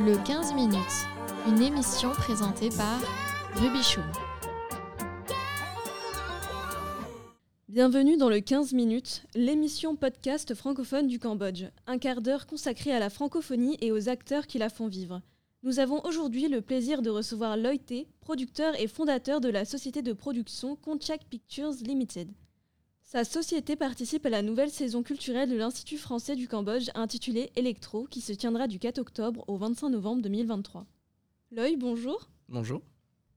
Le 0.00 0.16
15 0.24 0.54
minutes, 0.54 1.08
une 1.48 1.60
émission 1.60 2.12
présentée 2.12 2.68
par 2.68 3.00
Rubichou. 3.56 4.00
Bienvenue 7.68 8.16
dans 8.16 8.28
le 8.28 8.38
15 8.38 8.74
minutes, 8.74 9.24
l'émission 9.34 9.96
podcast 9.96 10.54
francophone 10.54 11.08
du 11.08 11.18
Cambodge, 11.18 11.64
un 11.88 11.98
quart 11.98 12.22
d'heure 12.22 12.46
consacré 12.46 12.92
à 12.92 13.00
la 13.00 13.10
francophonie 13.10 13.76
et 13.80 13.90
aux 13.90 14.08
acteurs 14.08 14.46
qui 14.46 14.58
la 14.58 14.68
font 14.68 14.86
vivre. 14.86 15.20
Nous 15.64 15.80
avons 15.80 16.00
aujourd'hui 16.04 16.46
le 16.46 16.60
plaisir 16.60 17.02
de 17.02 17.10
recevoir 17.10 17.56
Loïté, 17.56 18.06
producteur 18.20 18.80
et 18.80 18.86
fondateur 18.86 19.40
de 19.40 19.48
la 19.48 19.64
société 19.64 20.02
de 20.02 20.12
production 20.12 20.76
Conchak 20.76 21.24
Pictures 21.28 21.74
Limited. 21.84 22.28
Sa 23.10 23.24
société 23.24 23.74
participe 23.74 24.26
à 24.26 24.28
la 24.28 24.42
nouvelle 24.42 24.68
saison 24.68 25.02
culturelle 25.02 25.48
de 25.48 25.56
l'Institut 25.56 25.96
français 25.96 26.36
du 26.36 26.46
Cambodge 26.46 26.90
intitulée 26.94 27.50
Electro 27.56 28.04
qui 28.04 28.20
se 28.20 28.34
tiendra 28.34 28.68
du 28.68 28.78
4 28.78 28.98
octobre 28.98 29.44
au 29.48 29.56
25 29.56 29.88
novembre 29.88 30.20
2023. 30.20 30.84
Loï, 31.52 31.76
bonjour. 31.78 32.28
Bonjour. 32.50 32.82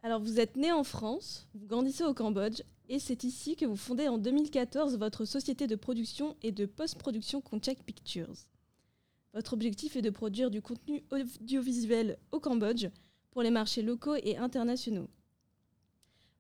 Alors 0.04 0.20
vous 0.20 0.42
êtes 0.42 0.58
né 0.58 0.74
en 0.74 0.84
France, 0.84 1.48
vous 1.54 1.68
grandissez 1.68 2.04
au 2.04 2.14
Cambodge 2.14 2.64
et 2.90 3.00
c'est 3.00 3.24
ici 3.24 3.56
que 3.56 3.66
vous 3.66 3.78
fondez 3.78 4.10
en 4.10 4.18
2014 4.18 4.98
votre 4.98 5.24
société 5.24 5.68
de 5.68 5.78
production 5.78 6.36
et 6.44 6.52
de 6.52 6.66
post-production 6.66 7.40
Conchak 7.40 7.82
Pictures. 7.86 8.36
Votre 9.34 9.54
objectif 9.54 9.96
est 9.96 10.02
de 10.02 10.10
produire 10.10 10.52
du 10.52 10.62
contenu 10.62 11.02
audiovisuel 11.12 12.18
au 12.34 12.42
Cambodge 12.42 12.88
pour 13.32 13.42
les 13.42 13.52
marchés 13.52 13.84
locaux 13.84 14.18
et 14.22 14.36
internationaux. 14.36 15.08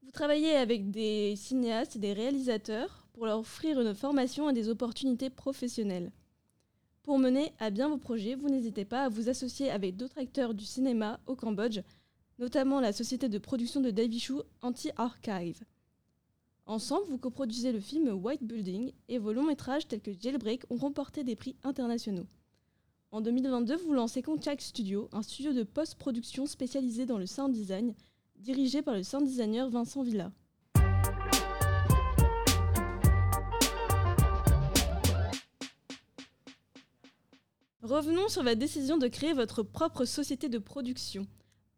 Vous 0.03 0.11
travaillez 0.11 0.52
avec 0.52 0.91
des 0.91 1.38
cinéastes 1.38 1.95
et 1.95 2.00
des 2.00 2.11
réalisateurs 2.11 3.01
pour 3.14 3.26
leur 3.26 3.40
offrir 3.40 3.80
une 3.80 3.94
formation 3.94 4.50
et 4.50 4.54
des 4.54 4.70
opportunités 4.70 5.30
professionnelles. 5.30 6.12
Pour 7.04 7.18
mener 7.18 7.52
à 7.60 7.72
bien 7.72 7.90
vos 7.90 7.98
projets, 7.98 8.36
vous 8.36 8.50
n'hésitez 8.50 8.86
pas 8.86 9.06
à 9.06 9.09
vous 9.09 9.28
associer 9.28 9.72
avec 9.72 9.98
d'autres 9.98 10.20
acteurs 10.20 10.53
du 10.53 10.66
cinéma 10.66 11.20
au 11.26 11.36
Cambodge, 11.36 11.81
notamment 12.38 12.80
la 12.80 12.94
société 12.94 13.28
de 13.28 13.38
production 13.38 13.81
de 13.81 13.92
Davichou 13.92 14.42
Anti-Archive. 14.62 15.64
Ensemble, 16.68 17.08
vous 17.09 17.18
coproduisez 17.18 17.72
le 17.72 17.80
film 17.80 18.09
White 18.09 18.44
Building 18.44 18.92
et 19.09 19.18
vos 19.18 19.34
longs 19.34 19.46
métrages 19.46 19.88
tels 19.88 20.02
que 20.02 20.12
Jailbreak 20.18 20.64
ont 20.70 20.78
remporté 20.78 21.23
des 21.23 21.36
prix 21.36 21.56
internationaux. 21.64 22.28
En 23.12 23.20
2022, 23.20 23.75
vous 23.78 23.94
lancez 23.94 24.22
Contact 24.22 24.62
Studio, 24.62 25.09
un 25.12 25.22
studio 25.22 25.53
de 25.53 25.64
post-production 25.64 26.46
spécialisé 26.46 27.06
dans 27.06 27.18
le 27.18 27.25
sound 27.25 27.52
design, 27.52 27.94
dirigé 28.38 28.81
par 28.81 28.94
le 28.94 29.03
sound 29.03 29.25
designer 29.25 29.70
Vincent 29.70 30.02
Villa. 30.02 30.31
Revenons 37.82 38.30
sur 38.30 38.44
la 38.44 38.54
décision 38.54 38.98
de 38.98 39.08
créer 39.08 39.34
votre 39.34 39.64
propre 39.64 40.06
société 40.06 40.50
de 40.50 40.60
production. 40.60 41.26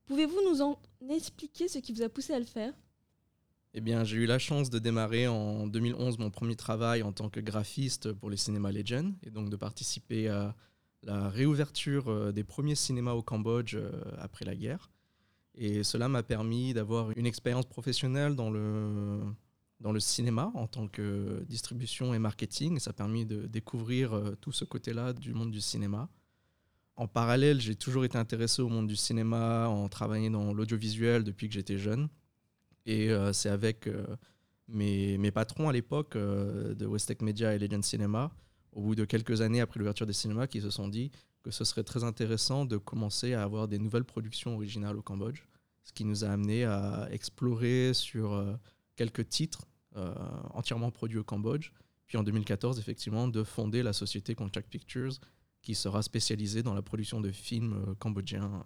Pouvez-vous 0.05 0.41
nous 0.49 0.61
en 0.61 0.77
expliquer 1.09 1.69
ce 1.69 1.79
qui 1.79 1.93
vous 1.93 2.01
a 2.01 2.09
poussé 2.09 2.33
à 2.33 2.39
le 2.39 2.45
faire? 2.45 2.73
Eh 3.73 3.79
bien, 3.79 4.03
j'ai 4.03 4.17
eu 4.17 4.25
la 4.25 4.37
chance 4.37 4.69
de 4.69 4.79
démarrer 4.79 5.27
en 5.27 5.65
2011 5.65 6.19
mon 6.19 6.29
premier 6.29 6.55
travail 6.55 7.03
en 7.03 7.13
tant 7.13 7.29
que 7.29 7.39
graphiste 7.39 8.11
pour 8.11 8.29
les 8.29 8.35
cinémas 8.35 8.71
Legend 8.71 9.13
et 9.23 9.31
donc 9.31 9.49
de 9.49 9.55
participer 9.55 10.27
à 10.27 10.55
la 11.03 11.29
réouverture 11.29 12.09
euh, 12.09 12.31
des 12.31 12.43
premiers 12.43 12.75
cinémas 12.75 13.13
au 13.13 13.21
Cambodge 13.21 13.75
euh, 13.75 13.91
après 14.17 14.45
la 14.45 14.55
guerre. 14.55 14.91
Et 15.55 15.83
cela 15.83 16.09
m'a 16.09 16.23
permis 16.23 16.73
d'avoir 16.73 17.11
une 17.17 17.25
expérience 17.25 17.65
professionnelle 17.65 18.35
dans 18.35 18.49
le, 18.49 19.21
dans 19.83 19.91
le 19.91 19.99
cinéma 19.99 20.49
en 20.55 20.65
tant 20.65 20.87
que 20.87 21.43
distribution 21.47 22.13
et 22.13 22.19
marketing. 22.19 22.77
Et 22.77 22.79
ça 22.79 22.91
a 22.91 22.93
permis 22.93 23.25
de 23.25 23.45
découvrir 23.47 24.13
euh, 24.13 24.35
tout 24.39 24.53
ce 24.53 24.63
côté-là 24.63 25.13
du 25.13 25.33
monde 25.33 25.51
du 25.51 25.61
cinéma. 25.61 26.09
En 26.95 27.07
parallèle, 27.07 27.59
j'ai 27.59 27.75
toujours 27.75 28.05
été 28.05 28.17
intéressé 28.17 28.61
au 28.61 28.69
monde 28.69 28.87
du 28.87 28.95
cinéma 28.95 29.67
en 29.67 29.89
travaillant 29.89 30.31
dans 30.31 30.53
l'audiovisuel 30.53 31.23
depuis 31.23 31.49
que 31.49 31.53
j'étais 31.53 31.77
jeune. 31.77 32.07
Et 32.85 33.11
euh, 33.11 33.33
c'est 33.33 33.49
avec 33.49 33.87
euh, 33.87 34.05
mes, 34.69 35.17
mes, 35.17 35.31
patrons 35.31 35.67
à 35.67 35.73
l'époque 35.73 36.15
de 36.15 36.85
Westec 36.85 37.21
Media 37.21 37.53
et 37.53 37.59
Legend 37.59 37.83
Cinema, 37.83 38.31
au 38.71 38.81
bout 38.81 38.95
de 38.95 39.03
quelques 39.03 39.41
années 39.41 39.59
après 39.59 39.79
l'ouverture 39.79 40.05
des 40.05 40.13
cinémas, 40.13 40.47
qui 40.47 40.61
se 40.61 40.69
sont 40.69 40.87
dit 40.87 41.11
que 41.43 41.51
ce 41.51 41.65
serait 41.65 41.83
très 41.83 42.05
intéressant 42.05 42.63
de 42.63 42.77
commencer 42.77 43.33
à 43.33 43.43
avoir 43.43 43.67
des 43.67 43.79
nouvelles 43.79 44.05
productions 44.05 44.55
originales 44.55 44.97
au 44.97 45.01
Cambodge. 45.01 45.41
Ce 45.83 45.91
qui 45.91 46.05
nous 46.05 46.23
a 46.23 46.29
amené 46.29 46.63
à 46.63 47.09
explorer 47.11 47.93
sur 47.93 48.57
quelques 48.95 49.27
titres 49.27 49.65
euh, 49.65 49.72
entièrement 50.53 50.91
produit 50.91 51.17
au 51.17 51.23
Cambodge. 51.23 51.71
Puis 52.07 52.17
en 52.17 52.23
2014, 52.23 52.79
effectivement, 52.79 53.27
de 53.27 53.43
fonder 53.43 53.83
la 53.83 53.93
société 53.93 54.35
Contract 54.35 54.69
Pictures, 54.69 55.19
qui 55.61 55.75
sera 55.75 56.01
spécialisée 56.03 56.61
dans 56.61 56.73
la 56.73 56.81
production 56.81 57.21
de 57.21 57.31
films 57.31 57.73
euh, 57.73 57.95
cambodgiens. 57.95 58.65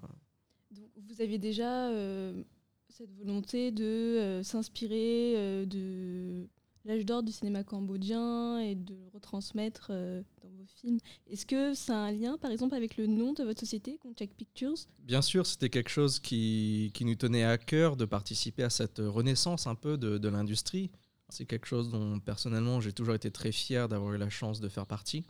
Donc, 0.72 0.90
vous 1.08 1.22
aviez 1.22 1.38
déjà 1.38 1.90
euh, 1.90 2.44
cette 2.90 3.14
volonté 3.14 3.72
de 3.72 4.42
s'inspirer 4.44 5.66
de 5.68 6.48
l'âge 6.86 7.06
d'or 7.06 7.22
du 7.22 7.32
cinéma 7.32 7.64
cambodgien 7.64 8.60
et 8.60 8.74
de 8.74 8.94
le 8.96 9.08
retransmettre 9.14 9.92
dans 9.92 10.50
vos 10.50 10.66
films. 10.66 10.98
Est-ce 11.28 11.46
que 11.46 11.74
ça 11.74 11.94
a 11.94 12.08
un 12.08 12.12
lien, 12.12 12.38
par 12.38 12.50
exemple, 12.50 12.74
avec 12.74 12.98
le 12.98 13.06
nom 13.06 13.34
de 13.34 13.44
votre 13.44 13.60
société, 13.60 13.98
Contact 13.98 14.34
Pictures? 14.34 14.78
Bien 15.00 15.22
sûr, 15.22 15.46
c'était 15.46 15.70
quelque 15.70 15.90
chose 15.90 16.20
qui, 16.20 16.92
qui, 16.94 17.06
nous 17.06 17.16
tenait 17.16 17.44
à 17.44 17.58
cœur 17.58 17.98
de 17.98 18.06
participer 18.06 18.64
à 18.64 18.70
cette 18.70 19.00
renaissance 19.00 19.68
un 19.68 19.76
peu 19.76 19.98
de, 19.98 20.18
de 20.18 20.30
l'industrie. 20.30 20.90
C'est 21.30 21.46
quelque 21.46 21.68
chose 21.68 21.92
dont 21.92 22.20
personnellement 22.20 22.80
j'ai 22.80 22.94
toujours 22.94 23.16
été 23.16 23.32
très 23.32 23.52
fier 23.52 23.90
d'avoir 23.90 24.14
eu 24.14 24.18
la 24.18 24.30
chance 24.30 24.60
de 24.60 24.70
faire 24.70 24.86
partie. 24.86 25.26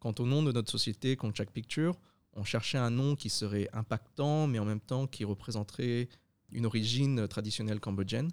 Quant 0.00 0.14
au 0.18 0.26
nom 0.26 0.42
de 0.42 0.52
notre 0.52 0.70
société, 0.70 1.16
Contact 1.16 1.52
Picture, 1.52 1.96
on 2.34 2.44
cherchait 2.44 2.78
un 2.78 2.90
nom 2.90 3.14
qui 3.14 3.28
serait 3.28 3.68
impactant, 3.72 4.46
mais 4.46 4.58
en 4.58 4.64
même 4.64 4.80
temps 4.80 5.06
qui 5.06 5.24
représenterait 5.24 6.08
une 6.50 6.66
origine 6.66 7.28
traditionnelle 7.28 7.78
cambodgienne. 7.78 8.30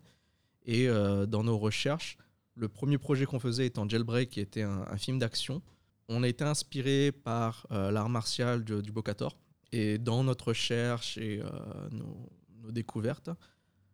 Et 0.65 0.87
euh, 0.87 1.25
dans 1.25 1.43
nos 1.43 1.57
recherches, 1.57 2.17
le 2.55 2.69
premier 2.69 2.97
projet 2.97 3.25
qu'on 3.25 3.39
faisait 3.39 3.65
étant 3.65 3.87
Jailbreak, 3.87 4.29
qui 4.29 4.39
était 4.39 4.61
un, 4.61 4.97
film 4.97 5.19
d'action, 5.19 5.61
on 6.07 6.23
a 6.23 6.27
été 6.27 6.43
inspiré 6.43 7.11
par 7.11 7.67
euh, 7.71 7.91
l'art 7.91 8.09
martial 8.09 8.63
du, 8.63 8.81
du 8.81 8.91
Bokator. 8.91 9.37
Et 9.71 9.97
dans 9.97 10.23
notre 10.23 10.47
recherche 10.49 11.17
et 11.17 11.41
euh, 11.43 11.89
nos 11.91 12.71
découvertes, 12.71 13.29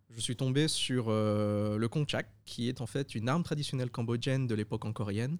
je 0.09 0.21
suis 0.21 0.35
tombé 0.35 0.67
sur 0.67 1.07
euh, 1.09 1.77
le 1.77 1.87
konchak, 1.87 2.27
qui 2.45 2.69
est 2.69 2.81
en 2.81 2.85
fait 2.85 3.15
une 3.15 3.27
arme 3.29 3.43
traditionnelle 3.43 3.89
cambodgienne 3.89 4.47
de 4.47 4.55
l'époque 4.55 4.91
coréenne, 4.93 5.37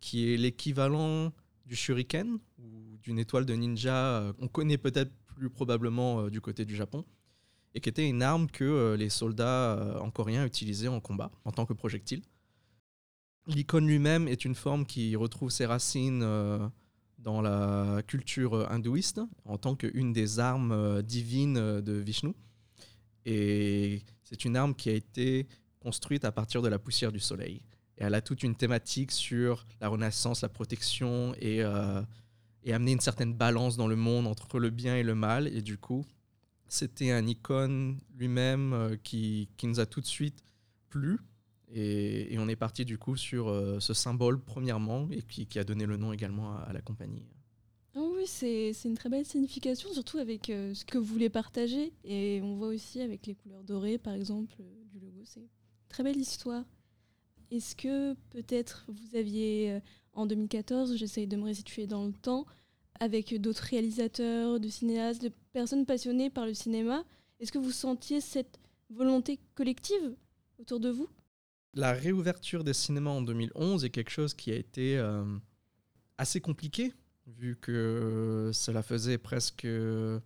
qui 0.00 0.32
est 0.32 0.36
l'équivalent 0.36 1.32
du 1.66 1.76
shuriken 1.76 2.38
ou 2.58 2.96
d'une 3.02 3.18
étoile 3.18 3.46
de 3.46 3.54
ninja. 3.54 3.94
Euh, 3.94 4.32
on 4.38 4.48
connaît 4.48 4.78
peut-être 4.78 5.12
plus 5.26 5.50
probablement 5.50 6.20
euh, 6.20 6.30
du 6.30 6.40
côté 6.40 6.64
du 6.64 6.76
Japon, 6.76 7.04
et 7.74 7.80
qui 7.80 7.88
était 7.88 8.08
une 8.08 8.22
arme 8.22 8.48
que 8.48 8.94
les 8.98 9.10
soldats 9.10 9.98
en 10.00 10.10
coréen 10.10 10.44
utilisaient 10.44 10.88
en 10.88 11.00
combat 11.00 11.30
en 11.44 11.52
tant 11.52 11.66
que 11.66 11.74
projectile. 11.74 12.22
L'icône 13.46 13.86
lui-même 13.86 14.26
est 14.26 14.44
une 14.44 14.54
forme 14.54 14.84
qui 14.84 15.14
retrouve 15.16 15.50
ses 15.50 15.66
racines 15.66 16.20
dans 17.18 17.40
la 17.40 18.02
culture 18.06 18.70
hindouiste 18.70 19.20
en 19.44 19.58
tant 19.58 19.76
qu'une 19.76 20.12
des 20.12 20.38
armes 20.38 21.02
divines 21.02 21.80
de 21.80 21.92
Vishnu. 21.92 22.34
Et 23.30 24.04
c'est 24.24 24.46
une 24.46 24.56
arme 24.56 24.74
qui 24.74 24.88
a 24.88 24.94
été 24.94 25.46
construite 25.80 26.24
à 26.24 26.32
partir 26.32 26.62
de 26.62 26.68
la 26.68 26.78
poussière 26.78 27.12
du 27.12 27.20
soleil. 27.20 27.60
Elle 27.98 28.14
a 28.14 28.22
toute 28.22 28.42
une 28.42 28.54
thématique 28.54 29.12
sur 29.12 29.66
la 29.82 29.88
renaissance, 29.88 30.40
la 30.40 30.48
protection 30.48 31.34
et, 31.38 31.62
euh, 31.62 32.00
et 32.62 32.72
amener 32.72 32.92
une 32.92 33.00
certaine 33.00 33.34
balance 33.34 33.76
dans 33.76 33.86
le 33.86 33.96
monde 33.96 34.26
entre 34.26 34.58
le 34.58 34.70
bien 34.70 34.96
et 34.96 35.02
le 35.02 35.14
mal. 35.14 35.46
Et 35.48 35.60
du 35.60 35.76
coup, 35.76 36.06
c'était 36.68 37.10
un 37.10 37.26
icône 37.26 37.98
lui-même 38.16 38.72
euh, 38.72 38.96
qui, 38.96 39.50
nous 39.62 39.78
a 39.78 39.84
tout 39.84 40.00
de 40.00 40.06
suite 40.06 40.42
plu. 40.88 41.18
Et, 41.70 42.34
on 42.38 42.48
est 42.48 42.56
parti 42.56 42.86
du 42.86 42.96
coup 42.96 43.16
sur 43.16 43.50
euh, 43.50 43.78
ce 43.78 43.92
symbole 43.92 44.40
premièrement 44.40 45.06
et 45.10 45.20
qui, 45.20 45.58
a 45.58 45.64
donné 45.64 45.84
le 45.84 45.98
nom 45.98 46.14
également 46.14 46.56
à 46.56 46.72
la 46.72 46.80
compagnie. 46.80 47.26
C'est 48.26 48.72
une 48.84 48.94
très 48.94 49.08
belle 49.08 49.24
signification, 49.24 49.92
surtout 49.92 50.18
avec 50.18 50.50
euh, 50.50 50.74
ce 50.74 50.84
que 50.84 50.98
vous 50.98 51.04
voulez 51.04 51.28
partager. 51.28 51.92
Et 52.04 52.40
on 52.42 52.54
voit 52.56 52.68
aussi 52.68 53.00
avec 53.00 53.26
les 53.26 53.34
couleurs 53.34 53.62
dorées, 53.62 53.98
par 53.98 54.14
exemple, 54.14 54.56
euh, 54.60 54.84
du 54.92 54.98
logo. 55.00 55.22
C'est 55.24 55.48
très 55.88 56.02
belle 56.02 56.16
histoire. 56.16 56.64
Est-ce 57.50 57.74
que 57.76 58.14
peut-être 58.30 58.84
vous 58.88 59.16
aviez, 59.16 59.72
euh, 59.72 59.80
en 60.12 60.26
2014, 60.26 60.96
j'essaye 60.96 61.26
de 61.26 61.36
me 61.36 61.44
restituer 61.44 61.86
dans 61.86 62.06
le 62.06 62.12
temps, 62.12 62.46
avec 63.00 63.40
d'autres 63.40 63.62
réalisateurs, 63.64 64.60
de 64.60 64.68
cinéastes, 64.68 65.22
de 65.22 65.32
personnes 65.52 65.86
passionnées 65.86 66.30
par 66.30 66.46
le 66.46 66.54
cinéma, 66.54 67.04
est-ce 67.40 67.52
que 67.52 67.58
vous 67.58 67.70
sentiez 67.70 68.20
cette 68.20 68.58
volonté 68.90 69.38
collective 69.54 70.16
autour 70.58 70.80
de 70.80 70.90
vous? 70.90 71.08
La 71.74 71.92
réouverture 71.92 72.64
des 72.64 72.72
cinémas 72.72 73.10
en 73.10 73.22
2011 73.22 73.84
est 73.84 73.90
quelque 73.90 74.10
chose 74.10 74.34
qui 74.34 74.50
a 74.50 74.56
été 74.56 75.00
assez 76.16 76.40
compliqué 76.40 76.92
vu 77.38 77.56
que 77.56 78.50
cela 78.52 78.82
faisait 78.82 79.16
presque 79.16 79.66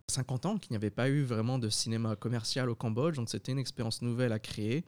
50 0.09 0.47
ans 0.47 0.59
qu'il 0.59 0.73
n'y 0.73 0.77
avait 0.77 0.91
pas 0.91 1.09
eu 1.09 1.23
vraiment 1.23 1.59
de 1.59 1.69
cinéma 1.69 2.17
commercial 2.17 2.71
au 2.71 2.75
Cambodge, 2.75 3.17
donc 3.17 3.29
c'était 3.29 3.53
une 3.53 3.59
expérience 3.59 4.03
nouvelle 4.03 4.33
à 4.33 4.39
créer. 4.39 4.85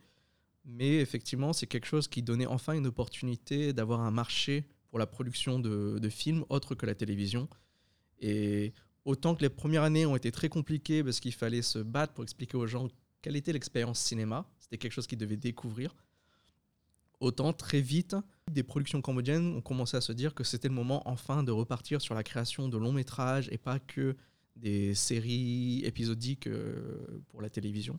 Mais 0.65 0.97
effectivement, 0.97 1.53
c'est 1.53 1.67
quelque 1.67 1.87
chose 1.87 2.09
qui 2.09 2.23
donnait 2.23 2.47
enfin 2.47 2.73
une 2.73 2.87
opportunité 2.87 3.73
d'avoir 3.73 4.01
un 4.01 4.11
marché 4.11 4.65
pour 4.89 4.99
la 4.99 5.07
production 5.07 5.59
de, 5.59 6.09
films 6.09 6.45
autre 6.49 6.75
que 6.75 6.87
la 6.87 6.95
télévision. 6.95 7.49
Et 8.21 8.73
autant 9.05 9.35
que 9.35 9.43
les 9.43 9.51
premières 9.51 9.83
années 9.83 10.07
ont 10.07 10.17
été 10.17 10.33
très 10.33 10.49
compliquées 10.49 11.05
parce 11.05 11.21
qu'il 11.21 11.35
fallait 11.35 11.63
se 11.63 11.79
battre 11.79 12.15
pour 12.15 12.25
expliquer 12.25 12.57
aux 12.57 12.67
gens 12.67 12.89
quelle 13.21 13.37
était 13.37 13.53
l'expérience 13.53 13.99
cinéma. 13.99 14.49
C'était 14.59 14.79
quelque 14.79 14.93
chose 14.93 15.07
qu'ils 15.07 15.19
devaient 15.19 15.37
découvrir. 15.37 15.95
Autant 17.25 17.55
très 17.55 17.81
vite, 17.81 18.17
des 18.53 18.63
productions 18.63 19.01
cambodgiennes 19.01 19.57
ont 19.57 19.63
commencé 19.63 19.97
à 19.97 20.03
se 20.03 20.13
dire 20.13 20.35
que 20.35 20.45
c'était 20.45 20.69
le 20.69 20.75
moment 20.75 21.01
enfin 21.09 21.43
de 21.43 21.53
repartir 21.53 22.03
sur 22.03 22.15
la 22.15 22.23
création 22.23 22.69
de 22.69 22.77
longs 22.77 22.93
métrages 22.93 23.49
et 23.51 23.57
pas 23.57 23.79
que 23.79 24.15
des 24.57 24.95
séries 24.95 25.81
épisodiques 25.87 26.49
euh, 26.49 27.23
pour 27.31 27.41
la 27.41 27.49
télévision. 27.49 27.99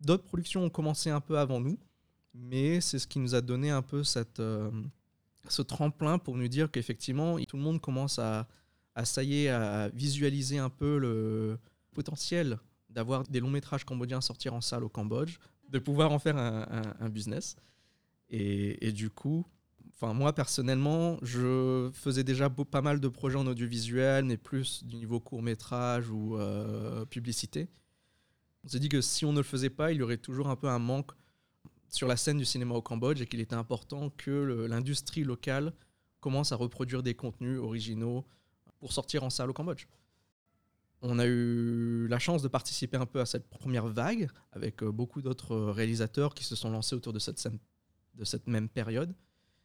D'autres 0.00 0.22
productions 0.22 0.62
ont 0.62 0.70
commencé 0.70 1.10
un 1.10 1.20
peu 1.20 1.40
avant 1.40 1.58
nous, 1.58 1.76
mais 2.34 2.80
c'est 2.80 3.00
ce 3.00 3.08
qui 3.08 3.18
nous 3.18 3.34
a 3.34 3.40
donné 3.40 3.70
un 3.70 3.82
peu 3.82 4.02
euh, 4.38 4.70
ce 5.48 5.62
tremplin 5.62 6.18
pour 6.20 6.36
nous 6.36 6.46
dire 6.46 6.70
qu'effectivement, 6.70 7.36
tout 7.48 7.56
le 7.56 7.64
monde 7.64 7.80
commence 7.80 8.20
à, 8.20 8.46
à, 8.94 9.02
à 9.02 9.88
visualiser 9.88 10.58
un 10.58 10.70
peu 10.70 10.98
le 10.98 11.58
potentiel 11.94 12.60
d'avoir 12.90 13.24
des 13.24 13.40
longs 13.40 13.50
métrages 13.50 13.84
cambodgiens 13.84 14.20
sortir 14.20 14.54
en 14.54 14.60
salle 14.60 14.84
au 14.84 14.88
Cambodge, 14.88 15.38
de 15.68 15.78
pouvoir 15.78 16.12
en 16.12 16.18
faire 16.18 16.36
un, 16.36 17.08
business. 17.08 17.56
Et, 18.30 18.92
du 18.92 19.10
coup, 19.10 19.46
moi 20.02 20.32
personnellement, 20.32 21.18
je 21.22 21.90
faisais 21.92 22.24
déjà 22.24 22.50
pas 22.50 22.82
mal 22.82 23.00
de 23.00 23.08
projets 23.08 23.38
en 23.38 23.46
audiovisuel, 23.46 24.24
mais 24.24 24.36
plus 24.36 24.84
du 24.84 24.96
niveau 24.96 25.20
court 25.20 25.42
métrage 25.42 26.10
ou 26.10 26.36
euh, 26.36 27.04
publicité. 27.06 27.68
On 28.64 28.68
s'est 28.68 28.80
dit 28.80 28.88
que 28.88 29.00
si 29.00 29.24
on 29.24 29.32
ne 29.32 29.38
le 29.38 29.44
faisait 29.44 29.70
pas, 29.70 29.92
il 29.92 29.98
y 29.98 30.02
aurait 30.02 30.16
toujours 30.16 30.48
un 30.48 30.56
peu 30.56 30.68
un 30.68 30.78
manque 30.78 31.12
sur 31.88 32.08
la 32.08 32.16
scène 32.16 32.38
du 32.38 32.44
cinéma 32.44 32.74
au 32.74 32.82
Cambodge 32.82 33.20
et 33.22 33.26
qu'il 33.26 33.40
était 33.40 33.54
important 33.54 34.10
que 34.10 34.66
l'industrie 34.68 35.24
locale 35.24 35.72
commence 36.20 36.52
à 36.52 36.56
reproduire 36.56 37.02
des 37.02 37.14
contenus 37.14 37.58
originaux 37.58 38.26
pour 38.80 38.92
sortir 38.92 39.22
en 39.22 39.30
salle 39.30 39.50
au 39.50 39.52
Cambodge. 39.52 39.86
On 41.08 41.20
a 41.20 41.26
eu 41.26 42.08
la 42.08 42.18
chance 42.18 42.42
de 42.42 42.48
participer 42.48 42.96
un 42.96 43.06
peu 43.06 43.20
à 43.20 43.26
cette 43.26 43.48
première 43.48 43.86
vague 43.86 44.28
avec 44.50 44.82
euh, 44.82 44.90
beaucoup 44.90 45.22
d'autres 45.22 45.56
réalisateurs 45.56 46.34
qui 46.34 46.42
se 46.42 46.56
sont 46.56 46.68
lancés 46.68 46.96
autour 46.96 47.12
de 47.12 47.20
cette, 47.20 47.46
de 48.14 48.24
cette 48.24 48.48
même 48.48 48.68
période 48.68 49.14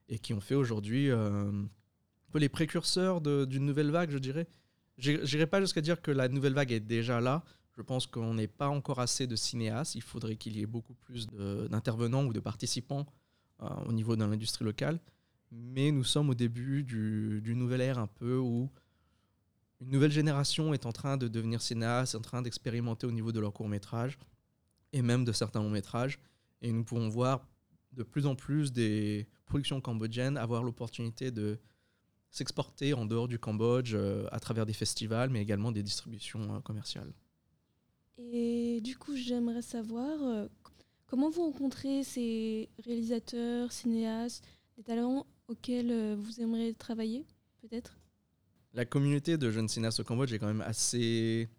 et 0.07 0.19
qui 0.19 0.33
ont 0.33 0.39
fait 0.39 0.53
aujourd'hui 0.53 1.09
euh, 1.09 1.49
un 1.49 2.31
peu 2.31 2.37
les 2.37 2.49
précurseurs 2.49 3.21
d'une 3.21 3.65
nouvelle 3.65 3.89
vague, 3.89 4.11
je 4.11 4.19
dirais. 4.19 4.47
J'irai 4.97 5.47
pas 5.47 5.59
jusqu'à 5.61 5.81
dire 5.81 5.99
que 6.01 6.11
la 6.11 6.27
nouvelle 6.27 6.53
vague 6.53 6.71
est 6.71 6.79
déjà 6.79 7.19
là. 7.19 7.43
Je 7.75 7.81
pense 7.81 8.05
qu'on 8.05 8.35
n'est 8.35 8.47
pas 8.47 8.67
encore 8.67 8.99
assez 8.99 9.25
de 9.25 9.35
cinéastes. 9.35 9.95
Il 9.95 10.03
faudrait 10.03 10.35
qu'il 10.35 10.55
y 10.57 10.61
ait 10.61 10.67
beaucoup 10.67 10.93
plus 10.93 11.25
d'intervenants 11.27 12.25
ou 12.25 12.33
de 12.33 12.39
participants 12.39 13.07
euh, 13.63 13.67
au 13.87 13.93
niveau 13.93 14.15
de 14.15 14.23
l'industrie 14.23 14.65
locale. 14.65 14.99
Mais 15.51 15.91
nous 15.91 16.03
sommes 16.03 16.29
au 16.29 16.35
début 16.35 16.83
du, 16.83 17.41
du 17.41 17.55
nouvel 17.55 17.81
ère 17.81 17.97
un 17.97 18.07
peu 18.07 18.37
où 18.37 18.69
une 19.81 19.89
nouvelle 19.89 20.11
génération 20.11 20.73
est 20.73 20.85
en 20.85 20.91
train 20.91 21.17
de 21.17 21.27
devenir 21.27 21.61
cinéaste, 21.61 22.15
en 22.15 22.21
train 22.21 22.41
d'expérimenter 22.41 23.07
au 23.07 23.11
niveau 23.11 23.31
de 23.31 23.39
leur 23.39 23.51
court 23.51 23.67
métrage 23.67 24.17
et 24.93 25.01
même 25.01 25.25
de 25.25 25.31
certains 25.31 25.61
longs 25.61 25.69
métrages. 25.71 26.19
Et 26.61 26.71
nous 26.71 26.83
pouvons 26.83 27.09
voir 27.09 27.47
de 27.91 28.03
plus 28.03 28.27
en 28.27 28.35
plus 28.35 28.71
des 28.71 29.27
productions 29.45 29.81
cambodgiennes 29.81 30.37
avoir 30.37 30.63
l'opportunité 30.63 31.31
de 31.31 31.59
s'exporter 32.29 32.93
en 32.93 33.05
dehors 33.05 33.27
du 33.27 33.39
Cambodge 33.39 33.93
euh, 33.93 34.27
à 34.31 34.39
travers 34.39 34.65
des 34.65 34.73
festivals, 34.73 35.29
mais 35.29 35.41
également 35.41 35.71
des 35.71 35.83
distributions 35.83 36.55
euh, 36.55 36.59
commerciales. 36.61 37.11
Et 38.17 38.79
du 38.81 38.95
coup, 38.97 39.15
j'aimerais 39.15 39.63
savoir 39.63 40.21
euh, 40.21 40.47
comment 41.07 41.29
vous 41.29 41.41
rencontrez 41.41 42.03
ces 42.03 42.69
réalisateurs, 42.85 43.71
cinéastes, 43.71 44.45
des 44.77 44.83
talents 44.83 45.25
auxquels 45.49 46.15
vous 46.15 46.39
aimeriez 46.39 46.73
travailler, 46.73 47.25
peut-être? 47.61 48.00
La 48.73 48.85
communauté 48.85 49.37
de 49.37 49.51
jeunes 49.51 49.67
cinéastes 49.67 49.99
au 49.99 50.03
Cambodge 50.03 50.31
est 50.31 50.39
quand 50.39 50.47
même 50.47 50.61
assez, 50.61 51.49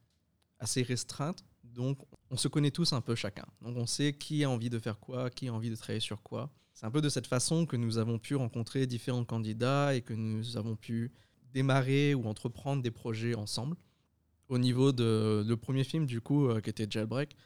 restreinte. 0.60 1.44
Donc, 1.62 1.98
on 2.30 2.36
se 2.36 2.48
connaît 2.48 2.70
tous 2.70 2.92
un 2.92 3.00
peu 3.00 3.14
chacun. 3.14 3.46
Donc, 3.60 3.76
on 3.76 3.86
sait 3.86 4.14
qui 4.14 4.44
a 4.44 4.50
envie 4.50 4.70
de 4.70 4.78
faire 4.78 4.98
quoi, 4.98 5.30
qui 5.30 5.48
a 5.48 5.52
envie 5.54 5.70
de 5.70 5.76
travailler 5.76 6.00
sur 6.00 6.22
quoi. 6.22 6.50
C'est 6.74 6.86
un 6.86 6.90
peu 6.90 7.02
de 7.02 7.08
cette 7.08 7.26
façon 7.26 7.66
que 7.66 7.76
nous 7.76 7.98
avons 7.98 8.18
pu 8.18 8.34
rencontrer 8.34 8.86
différents 8.86 9.24
candidats 9.24 9.94
et 9.94 10.00
que 10.00 10.14
nous 10.14 10.56
avons 10.56 10.74
pu 10.74 11.12
démarrer 11.52 12.14
ou 12.14 12.26
entreprendre 12.26 12.82
des 12.82 12.90
projets 12.90 13.34
ensemble. 13.34 13.76
Au 14.48 14.58
niveau 14.58 14.92
de 14.92 15.44
le 15.46 15.56
premier 15.56 15.84
film, 15.84 16.06
du 16.06 16.20
coup, 16.20 16.48
euh, 16.48 16.60
qui 16.60 16.70
était 16.70 16.86
Jailbreak, 16.88 17.36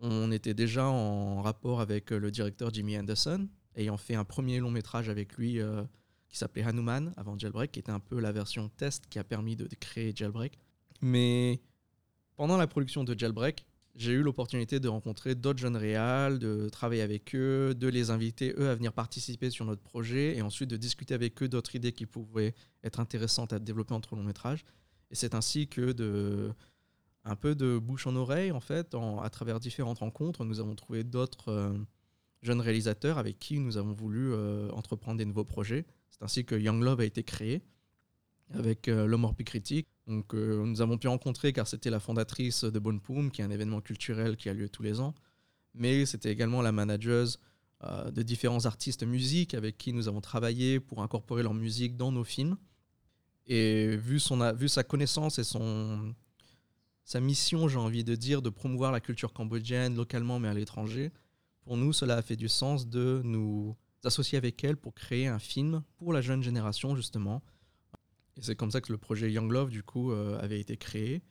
on 0.00 0.30
était 0.30 0.54
déjà 0.54 0.86
en 0.86 1.40
rapport 1.42 1.80
avec 1.80 2.12
euh, 2.12 2.18
le 2.18 2.30
directeur 2.30 2.72
Jimmy 2.72 2.98
Anderson, 2.98 3.48
ayant 3.76 3.96
fait 3.96 4.14
un 4.14 4.24
premier 4.24 4.60
long 4.60 4.70
métrage 4.70 5.08
avec 5.08 5.36
lui 5.36 5.60
euh, 5.60 5.82
qui 6.28 6.38
s'appelait 6.38 6.62
Hanuman 6.62 7.12
avant 7.16 7.38
Jailbreak, 7.38 7.72
qui 7.72 7.78
était 7.78 7.92
un 7.92 8.00
peu 8.00 8.20
la 8.20 8.32
version 8.32 8.68
test 8.68 9.06
qui 9.08 9.18
a 9.18 9.24
permis 9.24 9.56
de 9.56 9.68
créer 9.80 10.12
Jailbreak. 10.14 10.58
Mais 11.00 11.60
pendant 12.36 12.56
la 12.56 12.66
production 12.66 13.04
de 13.04 13.18
Jailbreak, 13.18 13.64
j'ai 13.96 14.12
eu 14.12 14.22
l'opportunité 14.22 14.78
de 14.78 14.88
rencontrer 14.88 15.34
d'autres 15.34 15.58
jeunes 15.58 15.76
réals, 15.76 16.38
de 16.38 16.68
travailler 16.68 17.00
avec 17.00 17.34
eux, 17.34 17.74
de 17.74 17.88
les 17.88 18.10
inviter 18.10 18.54
eux 18.58 18.68
à 18.68 18.74
venir 18.74 18.92
participer 18.92 19.48
sur 19.48 19.64
notre 19.64 19.80
projet 19.80 20.36
et 20.36 20.42
ensuite 20.42 20.68
de 20.68 20.76
discuter 20.76 21.14
avec 21.14 21.42
eux 21.42 21.48
d'autres 21.48 21.74
idées 21.74 21.92
qui 21.92 22.04
pouvaient 22.04 22.54
être 22.84 23.00
intéressantes 23.00 23.54
à 23.54 23.58
développer 23.58 23.94
entre 23.94 24.14
long 24.14 24.22
métrage. 24.22 24.64
Et 25.10 25.14
c'est 25.14 25.34
ainsi 25.34 25.66
que 25.66 25.92
de 25.92 26.52
un 27.24 27.36
peu 27.36 27.54
de 27.54 27.78
bouche 27.78 28.06
en 28.06 28.14
oreille 28.14 28.52
en 28.52 28.60
fait, 28.60 28.94
à 29.22 29.30
travers 29.30 29.58
différentes 29.58 29.98
rencontres, 29.98 30.44
nous 30.44 30.60
avons 30.60 30.74
trouvé 30.74 31.02
d'autres 31.02 31.48
euh, 31.48 31.76
jeunes 32.42 32.60
réalisateurs 32.60 33.18
avec 33.18 33.38
qui 33.38 33.58
nous 33.58 33.78
avons 33.78 33.94
voulu 33.94 34.32
euh, 34.32 34.70
entreprendre 34.72 35.18
des 35.18 35.24
nouveaux 35.24 35.44
projets. 35.44 35.86
C'est 36.10 36.22
ainsi 36.22 36.44
que 36.44 36.54
Young 36.54 36.82
Love 36.82 37.00
a 37.00 37.04
été 37.04 37.22
créé 37.22 37.62
avec 38.54 38.88
euh, 38.88 39.32
critique 39.44 39.88
donc, 40.06 40.34
euh, 40.34 40.64
nous 40.64 40.80
avons 40.80 40.98
pu 40.98 41.08
rencontrer 41.08 41.52
car 41.52 41.66
c'était 41.66 41.90
la 41.90 41.98
fondatrice 41.98 42.64
de 42.64 42.78
Bonpoum, 42.78 43.30
qui 43.30 43.40
est 43.40 43.44
un 43.44 43.50
événement 43.50 43.80
culturel 43.80 44.36
qui 44.36 44.48
a 44.48 44.54
lieu 44.54 44.68
tous 44.68 44.82
les 44.82 45.00
ans. 45.00 45.14
Mais 45.74 46.06
c'était 46.06 46.30
également 46.30 46.62
la 46.62 46.72
manageuse 46.72 47.38
euh, 47.84 48.10
de 48.10 48.22
différents 48.22 48.66
artistes 48.66 49.02
musiques 49.02 49.54
avec 49.54 49.76
qui 49.76 49.92
nous 49.92 50.08
avons 50.08 50.20
travaillé 50.20 50.80
pour 50.80 51.02
incorporer 51.02 51.42
leur 51.42 51.54
musique 51.54 51.96
dans 51.96 52.12
nos 52.12 52.24
films. 52.24 52.56
Et 53.46 53.96
vu, 53.96 54.20
son, 54.20 54.52
vu 54.54 54.68
sa 54.68 54.84
connaissance 54.84 55.38
et 55.38 55.44
son, 55.44 56.14
sa 57.04 57.20
mission, 57.20 57.68
j'ai 57.68 57.78
envie 57.78 58.04
de 58.04 58.14
dire, 58.14 58.42
de 58.42 58.50
promouvoir 58.50 58.92
la 58.92 59.00
culture 59.00 59.32
cambodgienne 59.32 59.96
localement 59.96 60.38
mais 60.38 60.48
à 60.48 60.54
l'étranger, 60.54 61.12
pour 61.62 61.76
nous, 61.76 61.92
cela 61.92 62.16
a 62.16 62.22
fait 62.22 62.36
du 62.36 62.48
sens 62.48 62.88
de 62.88 63.20
nous 63.24 63.76
associer 64.04 64.38
avec 64.38 64.62
elle 64.62 64.76
pour 64.76 64.94
créer 64.94 65.26
un 65.26 65.38
film 65.38 65.82
pour 65.96 66.12
la 66.12 66.20
jeune 66.20 66.42
génération, 66.42 66.94
justement, 66.94 67.42
et 68.36 68.42
c'est 68.42 68.54
comme 68.54 68.70
ça 68.70 68.80
que 68.80 68.92
le 68.92 68.98
projet 68.98 69.32
Young 69.32 69.50
Love, 69.50 69.70
du 69.70 69.82
coup, 69.82 70.12
euh, 70.12 70.38
avait 70.40 70.60
été 70.60 70.76
créé. 70.76 71.22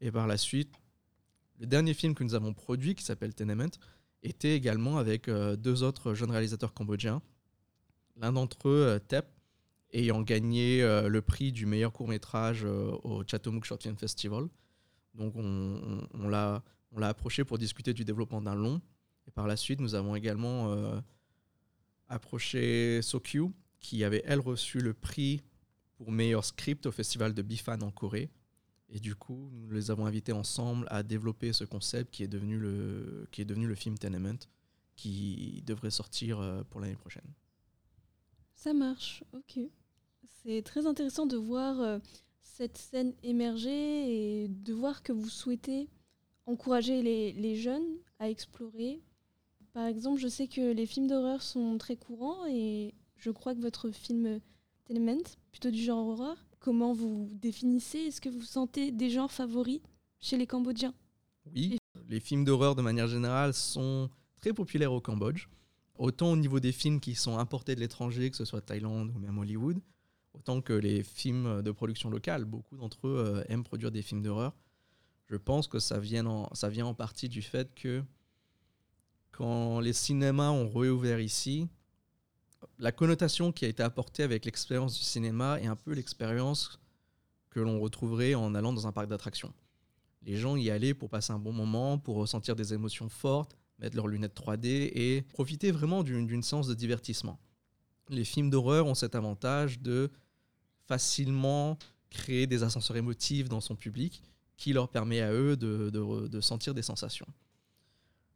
Et 0.00 0.10
par 0.10 0.26
la 0.26 0.36
suite, 0.36 0.74
le 1.58 1.66
dernier 1.66 1.94
film 1.94 2.14
que 2.14 2.24
nous 2.24 2.34
avons 2.34 2.52
produit, 2.52 2.94
qui 2.94 3.04
s'appelle 3.04 3.34
Tenement, 3.34 3.70
était 4.22 4.54
également 4.54 4.98
avec 4.98 5.28
euh, 5.28 5.56
deux 5.56 5.82
autres 5.82 6.14
jeunes 6.14 6.30
réalisateurs 6.30 6.74
cambodgiens. 6.74 7.22
L'un 8.16 8.32
d'entre 8.32 8.68
eux, 8.68 8.86
euh, 8.86 8.98
Tep, 8.98 9.26
ayant 9.92 10.22
gagné 10.22 10.82
le 10.82 11.20
prix 11.20 11.50
du 11.50 11.66
meilleur 11.66 11.92
court-métrage 11.92 12.62
au 12.62 13.24
Chateaumouk 13.26 13.64
Short 13.64 13.82
Film 13.82 13.96
Festival. 13.96 14.44
Donc 15.14 15.34
on, 15.34 16.06
on, 16.14 16.28
l'a 16.28 16.62
approché 17.02 17.42
pour 17.42 17.58
discuter 17.58 17.92
du 17.92 18.04
développement 18.04 18.40
d'un 18.40 18.54
long. 18.54 18.80
Et 19.26 19.32
par 19.32 19.48
la 19.48 19.56
suite, 19.56 19.80
nous 19.80 19.96
avons 19.96 20.14
également 20.14 20.72
approché 22.10 23.00
Sokyu, 23.02 23.50
qui 23.78 24.04
avait, 24.04 24.22
elle, 24.26 24.40
reçu 24.40 24.80
le 24.80 24.92
prix 24.92 25.42
pour 25.96 26.12
meilleur 26.12 26.44
script 26.44 26.86
au 26.86 26.92
festival 26.92 27.32
de 27.32 27.42
Bifan 27.42 27.80
en 27.82 27.90
Corée. 27.90 28.30
Et 28.90 28.98
du 28.98 29.14
coup, 29.14 29.50
nous 29.52 29.70
les 29.70 29.90
avons 29.90 30.04
invités 30.06 30.32
ensemble 30.32 30.86
à 30.90 31.02
développer 31.02 31.52
ce 31.52 31.64
concept 31.64 32.12
qui 32.12 32.24
est 32.24 32.28
devenu 32.28 32.58
le, 32.58 33.26
qui 33.30 33.40
est 33.40 33.44
devenu 33.44 33.66
le 33.66 33.76
film 33.76 33.96
Tenement, 33.96 34.38
qui 34.96 35.62
devrait 35.64 35.90
sortir 35.90 36.40
euh, 36.40 36.62
pour 36.64 36.80
l'année 36.80 36.96
prochaine. 36.96 37.32
Ça 38.54 38.74
marche, 38.74 39.22
ok. 39.32 39.60
C'est 40.42 40.62
très 40.62 40.86
intéressant 40.86 41.26
de 41.26 41.36
voir 41.36 41.80
euh, 41.80 41.98
cette 42.42 42.76
scène 42.76 43.14
émerger 43.22 44.42
et 44.44 44.48
de 44.48 44.72
voir 44.72 45.02
que 45.02 45.12
vous 45.12 45.28
souhaitez 45.28 45.88
encourager 46.46 47.02
les, 47.02 47.32
les 47.32 47.56
jeunes 47.56 47.96
à 48.18 48.28
explorer. 48.28 49.00
Par 49.72 49.86
exemple, 49.86 50.20
je 50.20 50.28
sais 50.28 50.48
que 50.48 50.72
les 50.72 50.86
films 50.86 51.06
d'horreur 51.06 51.42
sont 51.42 51.78
très 51.78 51.96
courants 51.96 52.46
et 52.48 52.94
je 53.16 53.30
crois 53.30 53.54
que 53.54 53.60
votre 53.60 53.90
film 53.90 54.40
Tenement, 54.84 55.22
plutôt 55.52 55.70
du 55.70 55.80
genre 55.80 56.08
horreur. 56.08 56.36
Comment 56.58 56.92
vous 56.92 57.28
définissez? 57.32 57.98
Est-ce 57.98 58.20
que 58.20 58.28
vous 58.28 58.42
sentez 58.42 58.90
des 58.90 59.08
genres 59.10 59.30
favoris 59.30 59.80
chez 60.18 60.36
les 60.36 60.46
Cambodgiens? 60.46 60.94
Oui, 61.54 61.78
les 62.08 62.20
films 62.20 62.44
d'horreur 62.44 62.74
de 62.74 62.82
manière 62.82 63.06
générale 63.06 63.54
sont 63.54 64.10
très 64.40 64.52
populaires 64.52 64.92
au 64.92 65.00
Cambodge. 65.00 65.46
Autant 65.94 66.32
au 66.32 66.36
niveau 66.36 66.58
des 66.58 66.72
films 66.72 66.98
qui 66.98 67.14
sont 67.14 67.38
importés 67.38 67.74
de 67.74 67.80
l'étranger, 67.80 68.30
que 68.30 68.36
ce 68.36 68.44
soit 68.44 68.62
Thaïlande 68.62 69.12
ou 69.14 69.18
même 69.18 69.38
Hollywood, 69.38 69.78
autant 70.32 70.60
que 70.60 70.72
les 70.72 71.02
films 71.04 71.62
de 71.62 71.70
production 71.70 72.10
locale. 72.10 72.44
Beaucoup 72.44 72.76
d'entre 72.76 73.06
eux 73.06 73.16
euh, 73.16 73.44
aiment 73.48 73.64
produire 73.64 73.92
des 73.92 74.02
films 74.02 74.22
d'horreur. 74.22 74.56
Je 75.26 75.36
pense 75.36 75.68
que 75.68 75.78
ça 75.78 76.00
vient, 76.00 76.26
en, 76.26 76.52
ça 76.54 76.68
vient 76.68 76.86
en 76.86 76.94
partie 76.94 77.28
du 77.28 77.42
fait 77.42 77.72
que 77.74 78.02
quand 79.40 79.80
les 79.80 79.94
cinémas 79.94 80.50
ont 80.50 80.68
réouvert 80.68 81.18
ici, 81.18 81.66
la 82.78 82.92
connotation 82.92 83.52
qui 83.52 83.64
a 83.64 83.68
été 83.68 83.82
apportée 83.82 84.22
avec 84.22 84.44
l'expérience 84.44 84.98
du 84.98 85.02
cinéma 85.02 85.58
est 85.62 85.66
un 85.66 85.76
peu 85.76 85.94
l'expérience 85.94 86.78
que 87.48 87.58
l'on 87.58 87.80
retrouverait 87.80 88.34
en 88.34 88.54
allant 88.54 88.74
dans 88.74 88.86
un 88.86 88.92
parc 88.92 89.08
d'attractions. 89.08 89.54
Les 90.20 90.36
gens 90.36 90.56
y 90.56 90.68
allaient 90.68 90.92
pour 90.92 91.08
passer 91.08 91.32
un 91.32 91.38
bon 91.38 91.54
moment, 91.54 91.96
pour 91.96 92.16
ressentir 92.16 92.54
des 92.54 92.74
émotions 92.74 93.08
fortes, 93.08 93.56
mettre 93.78 93.96
leurs 93.96 94.08
lunettes 94.08 94.38
3D 94.38 94.90
et 94.94 95.22
profiter 95.22 95.70
vraiment 95.70 96.02
d'une 96.02 96.42
séance 96.42 96.66
de 96.66 96.74
divertissement. 96.74 97.40
Les 98.10 98.24
films 98.24 98.50
d'horreur 98.50 98.84
ont 98.84 98.94
cet 98.94 99.14
avantage 99.14 99.80
de 99.80 100.10
facilement 100.86 101.78
créer 102.10 102.46
des 102.46 102.62
ascenseurs 102.62 102.98
émotifs 102.98 103.48
dans 103.48 103.62
son 103.62 103.74
public 103.74 104.22
qui 104.58 104.74
leur 104.74 104.90
permet 104.90 105.22
à 105.22 105.32
eux 105.32 105.56
de, 105.56 105.88
de 105.88 106.40
sentir 106.42 106.74
des 106.74 106.82
sensations. 106.82 107.26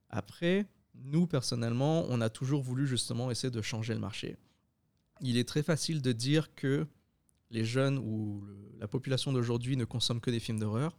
Après, 0.09 0.67
nous, 0.95 1.27
personnellement, 1.27 2.07
on 2.09 2.21
a 2.21 2.31
toujours 2.31 2.63
voulu 2.63 2.87
justement 2.87 3.31
essayer 3.31 3.51
de 3.51 3.63
changer 3.63 3.95
le 3.95 4.01
marché. 4.01 4.37
Il 5.21 5.37
est 5.37 5.49
très 5.49 5.63
facile 5.63 6.03
de 6.03 6.13
dire 6.13 6.55
que 6.55 6.87
les 7.51 7.65
jeunes 7.65 7.99
ou 7.99 8.47
la 8.79 8.89
population 8.89 9.33
d'aujourd'hui 9.33 9.77
ne 9.77 9.85
consomment 9.85 10.21
que 10.21 10.31
des 10.31 10.41
films 10.41 10.59
d'horreur 10.59 10.97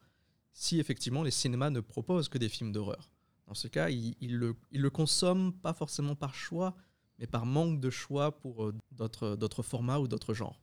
si 0.54 0.80
effectivement 0.80 1.22
les 1.22 1.32
cinémas 1.32 1.70
ne 1.70 1.82
proposent 1.82 2.30
que 2.30 2.38
des 2.38 2.48
films 2.48 2.72
d'horreur. 2.72 3.12
Dans 3.48 3.54
ce 3.54 3.68
cas, 3.68 3.90
ils, 3.90 4.16
le, 4.38 4.56
le, 4.72 4.90
consomment 4.90 5.54
pas 5.54 5.74
forcément 5.74 6.16
par 6.16 6.34
choix, 6.34 6.76
mais 7.20 7.28
par 7.28 7.46
manque 7.46 7.80
de 7.80 7.90
choix 7.90 8.40
pour 8.40 8.66
euh, 8.66 8.76
d'autres 8.92 9.64
formats 9.64 10.00
ou 10.00 10.08
d'autres 10.08 10.34
genres. 10.34 10.60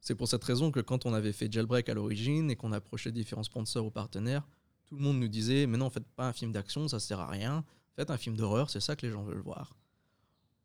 C'est 0.00 0.14
pour 0.14 0.26
cette 0.26 0.42
raison 0.42 0.70
que 0.70 0.80
quand 0.80 1.06
on 1.06 1.12
avait 1.12 1.32
fait 1.32 1.52
Jailbreak 1.52 1.88
à 1.88 1.94
l'origine 1.94 2.50
et 2.50 2.56
qu'on 2.56 2.72
approchait 2.72 3.12
différents 3.12 3.42
sponsors 3.42 3.84
ou 3.84 3.90
partenaires, 3.90 4.48
tout 4.86 4.96
le 4.96 5.02
monde 5.02 5.20
nous 5.20 5.28
disait 5.28 5.66
Mais 5.66 5.76
non, 5.76 5.90
faites 5.90 6.08
pas 6.16 6.26
un 6.26 6.32
film 6.32 6.50
d'action, 6.50 6.88
ça 6.88 6.98
sert 6.98 7.20
à 7.20 7.28
rien. 7.28 7.64
Faites 7.98 8.12
un 8.12 8.16
film 8.16 8.36
d'horreur, 8.36 8.70
c'est 8.70 8.78
ça 8.78 8.94
que 8.94 9.04
les 9.04 9.10
gens 9.10 9.24
veulent 9.24 9.40
voir. 9.40 9.74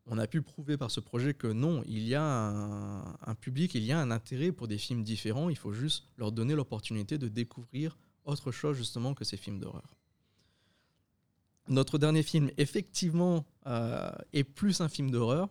On 0.06 0.18
a 0.18 0.28
pu 0.28 0.40
prouver 0.40 0.76
par 0.76 0.92
ce 0.92 1.00
projet 1.00 1.34
que 1.34 1.48
non, 1.48 1.82
il 1.84 2.06
y 2.06 2.14
a 2.14 2.22
un, 2.22 3.34
public, 3.34 3.74
il 3.74 3.82
y 3.82 3.90
a 3.90 3.98
un 3.98 4.12
intérêt 4.12 4.52
pour 4.52 4.68
des 4.68 4.78
films 4.78 5.02
différents, 5.02 5.48
il 5.48 5.56
faut 5.56 5.72
juste 5.72 6.04
leur 6.16 6.30
donner 6.30 6.54
l'opportunité 6.54 7.18
de 7.18 7.26
découvrir 7.26 7.98
autre 8.24 8.52
chose 8.52 8.76
justement 8.76 9.14
que 9.14 9.24
ces 9.24 9.36
films 9.36 9.58
d'horreur. 9.58 9.96
Notre 11.66 11.98
dernier 11.98 12.22
film, 12.22 12.52
effectivement, 12.56 13.44
euh, 13.66 14.12
est 14.32 14.44
plus 14.44 14.80
un 14.80 14.88
film 14.88 15.10
d'horreur, 15.10 15.48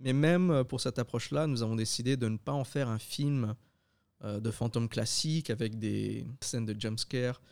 mais 0.00 0.14
même 0.14 0.64
pour 0.64 0.80
cette 0.80 0.98
approche-là, 0.98 1.46
nous 1.46 1.62
avons 1.62 1.76
décidé 1.76 2.16
de 2.16 2.26
ne 2.26 2.38
pas 2.38 2.52
en 2.52 2.64
faire 2.64 2.88
un 2.88 2.98
film 2.98 3.54
euh, 4.24 4.40
de 4.40 4.50
fantôme 4.50 4.88
classique 4.88 5.50
avec 5.50 5.78
des 5.78 6.24
scènes 6.40 6.64
de 6.64 6.80
jumpscare 6.80 7.42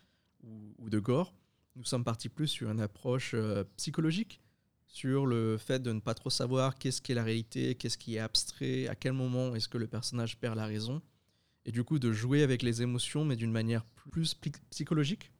ou, 0.42 0.74
ou, 0.78 0.88
de 0.88 0.98
gore. 0.98 1.34
Nous 1.76 1.84
sommes 1.84 2.04
partis 2.04 2.30
plus 2.30 2.48
sur 2.48 2.70
une 2.70 2.80
approche 2.80 3.32
euh, 3.34 3.62
psychologique, 3.76 4.40
sur 4.86 5.26
le 5.26 5.58
fait 5.58 5.80
de 5.82 5.92
ne 5.92 6.00
pas 6.00 6.14
trop 6.14 6.30
savoir 6.30 6.78
qu'est-ce 6.78 7.02
qui 7.02 7.12
est 7.12 7.14
la 7.14 7.22
réalité, 7.22 7.74
qu'est-ce 7.74 7.98
qui 7.98 8.16
est 8.16 8.18
abstrait, 8.18 8.88
à 8.88 8.94
quel 8.94 9.12
moment 9.12 9.54
est-ce 9.54 9.68
que 9.68 9.76
le 9.76 9.86
personnage 9.86 10.38
perd 10.38 10.56
la 10.56 10.66
raison 10.66 11.02
et 11.66 11.72
du 11.72 11.82
coup 11.82 11.98
de 11.98 12.12
jouer 12.12 12.42
avec 12.42 12.62
les 12.62 12.80
émotions, 12.80 13.24
mais 13.24 13.36
d'une 13.36 13.50
manière 13.50 13.84
plus 14.10 14.34
psychologique 14.70 15.32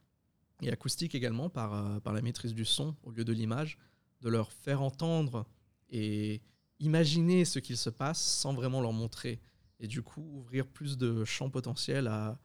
et 0.61 0.69
acoustique 0.69 1.15
également, 1.15 1.49
par, 1.49 1.73
euh, 1.73 1.99
par 2.01 2.13
la 2.13 2.21
maîtrise 2.21 2.53
du 2.53 2.65
son 2.65 2.95
au 3.03 3.11
lieu 3.11 3.23
de 3.23 3.31
l'image, 3.31 3.77
de 4.21 4.29
leur 4.29 4.51
faire 4.51 4.81
entendre 4.81 5.47
et 5.89 6.41
imaginer 6.79 7.45
ce 7.45 7.59
qu'il 7.59 7.77
se 7.77 7.89
passe 7.89 8.21
sans 8.21 8.53
vraiment 8.53 8.81
leur 8.81 8.91
montrer, 8.91 9.39
et 9.79 9.87
du 9.87 10.01
coup 10.01 10.21
ouvrir 10.33 10.67
plus 10.67 10.97
de 10.97 11.23
champs 11.23 11.49
potentiels 11.49 12.07
à, 12.07 12.37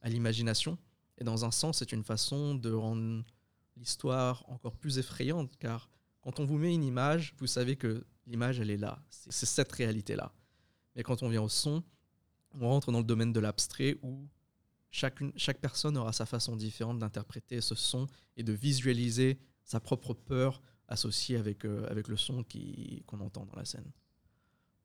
à 0.00 0.08
l'imagination. 0.08 0.78
Et 1.18 1.24
dans 1.24 1.44
un 1.44 1.50
sens, 1.50 1.78
c'est 1.78 1.92
une 1.92 2.04
façon 2.04 2.54
de 2.54 2.72
rendre 2.72 3.24
l'histoire 3.76 4.44
encore 4.48 4.76
plus 4.76 4.98
effrayante, 4.98 5.56
car 5.58 5.90
quand 6.20 6.40
on 6.40 6.44
vous 6.44 6.58
met 6.58 6.74
une 6.74 6.84
image, 6.84 7.34
vous 7.38 7.46
savez 7.46 7.76
que 7.76 8.04
l'image, 8.26 8.60
elle 8.60 8.70
est 8.70 8.76
là, 8.76 9.02
c'est 9.10 9.46
cette 9.46 9.72
réalité-là. 9.72 10.32
Mais 10.94 11.02
quand 11.02 11.22
on 11.22 11.28
vient 11.28 11.42
au 11.42 11.48
son, 11.48 11.82
on 12.52 12.68
rentre 12.68 12.92
dans 12.92 12.98
le 12.98 13.04
domaine 13.04 13.32
de 13.32 13.40
l'abstrait 13.40 13.98
où 14.02 14.28
chaque, 14.90 15.60
personne 15.60 15.96
aura 15.96 16.12
sa 16.12 16.26
façon 16.26 16.56
différente 16.56 16.98
d'interpréter 16.98 17.60
ce 17.60 17.74
son 17.74 18.06
et 18.36 18.42
de 18.42 18.52
visualiser 18.52 19.38
sa 19.64 19.80
propre 19.80 20.14
peur 20.14 20.62
associée 20.88 21.36
avec, 21.36 21.64
euh, 21.64 21.86
avec 21.90 22.08
le 22.08 22.16
son 22.16 22.44
qu'on 23.06 23.20
entend 23.20 23.44
dans 23.44 23.56
la 23.56 23.66
scène. 23.66 23.90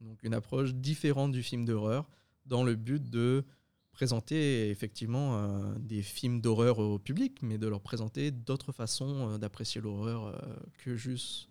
Donc 0.02 0.22
une 0.24 0.34
approche 0.34 0.74
différente 0.74 1.32
du 1.32 1.42
film 1.42 1.64
d'horreur 1.64 2.10
dans 2.46 2.64
le 2.64 2.76
but 2.76 3.10
de 3.10 3.46
présenter 3.94 4.70
effectivement 4.70 5.38
euh, 5.38 5.76
des 5.80 6.02
films 6.02 6.42
d'horreur 6.42 6.80
au 6.80 7.00
public, 7.00 7.42
mais 7.42 7.58
de 7.58 7.68
leur 7.68 7.82
présenter 7.82 8.32
d'autres 8.32 8.74
façons 8.74 9.30
euh, 9.30 9.38
d'apprécier 9.38 9.80
l'horreur 9.80 10.42
que, 10.80 10.96
juste, 10.96 11.50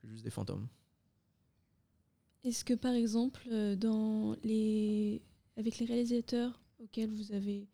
que 0.00 0.08
juste 0.08 0.24
des 0.24 0.30
fantômes. 0.30 0.68
Est-ce 2.44 2.64
que 2.64 2.74
par 2.74 2.94
exemple, 2.94 3.48
dans 3.76 4.36
les 4.44 5.20
avec 5.56 5.78
les 5.78 5.86
réalisateurs 5.86 6.60
auxquels 6.78 7.10
vous 7.10 7.32
avez 7.32 7.66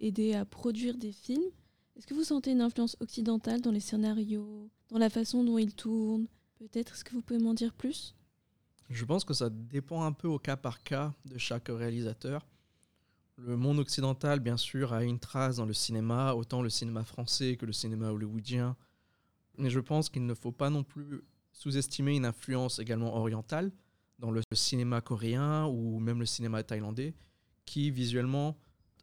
aidé 0.00 0.34
à 0.34 0.44
produire 0.44 0.96
des 0.96 1.12
films, 1.12 1.50
est-ce 1.96 2.06
que 2.06 2.14
vous 2.14 2.24
sentez 2.24 2.52
une 2.52 2.60
influence 2.60 2.96
occidentale 3.00 3.60
dans 3.60 3.70
les 3.70 3.80
scénarios, 3.80 4.70
dans 4.88 4.98
la 4.98 5.10
façon 5.10 5.44
dont 5.44 5.58
ils 5.58 5.74
tournent? 5.74 6.26
Peut-être, 6.58 6.94
est-ce 6.94 7.04
que 7.04 7.12
vous 7.12 7.22
pouvez 7.22 7.40
m'en 7.40 7.54
dire 7.54 7.74
plus? 7.74 8.14
Je 8.88 9.04
pense 9.04 9.24
que 9.24 9.34
ça 9.34 9.50
dépend 9.50 10.04
un 10.04 10.12
peu 10.12 10.28
au 10.28 10.38
cas 10.38 10.56
par 10.56 10.82
cas 10.82 11.14
de 11.24 11.38
chaque 11.38 11.68
réalisateur. 11.68 12.46
Le 13.44 13.56
monde 13.56 13.80
occidental, 13.80 14.38
bien 14.38 14.56
sûr, 14.56 14.92
a 14.92 15.02
une 15.02 15.18
trace 15.18 15.56
dans 15.56 15.66
le 15.66 15.72
cinéma, 15.72 16.34
autant 16.34 16.62
le 16.62 16.70
cinéma 16.70 17.02
français 17.02 17.56
que 17.56 17.66
le 17.66 17.72
cinéma 17.72 18.12
hollywoodien. 18.12 18.76
Mais 19.58 19.68
je 19.68 19.80
pense 19.80 20.08
qu'il 20.08 20.26
ne 20.26 20.34
faut 20.34 20.52
pas 20.52 20.70
non 20.70 20.84
plus 20.84 21.22
sous-estimer 21.50 22.14
une 22.14 22.24
influence 22.24 22.78
également 22.78 23.16
orientale 23.16 23.72
dans 24.20 24.30
le 24.30 24.42
cinéma 24.52 25.00
coréen 25.00 25.66
ou 25.66 25.98
même 25.98 26.20
le 26.20 26.26
cinéma 26.26 26.62
thaïlandais, 26.62 27.14
qui 27.64 27.90
visuellement 27.90 28.56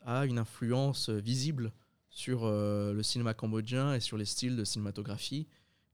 a 0.05 0.25
une 0.25 0.39
influence 0.39 1.09
visible 1.09 1.73
sur 2.09 2.45
euh, 2.45 2.93
le 2.93 3.03
cinéma 3.03 3.33
cambodgien 3.33 3.93
et 3.93 3.99
sur 3.99 4.17
les 4.17 4.25
styles 4.25 4.55
de 4.55 4.63
cinématographie, 4.63 5.47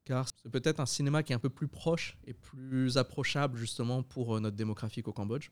car 0.05 0.27
c'est 0.29 0.51
peut-être 0.51 0.79
un 0.79 0.85
cinéma 0.85 1.23
qui 1.23 1.33
est 1.33 1.35
un 1.35 1.39
peu 1.39 1.49
plus 1.49 1.67
proche 1.67 2.17
et 2.25 2.33
plus 2.33 2.97
approchable 2.97 3.57
justement 3.57 4.03
pour 4.03 4.35
euh, 4.35 4.39
notre 4.39 4.55
démographique 4.55 5.07
au 5.07 5.13
Cambodge. 5.13 5.49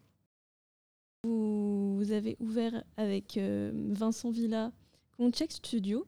Avez 2.12 2.36
ouvert 2.40 2.84
avec 2.98 3.38
euh, 3.38 3.72
Vincent 3.92 4.32
Villa 4.32 4.72
Concheck 5.18 5.52
Studio 5.52 6.06